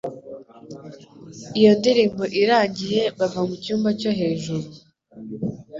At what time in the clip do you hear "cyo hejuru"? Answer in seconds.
3.99-4.65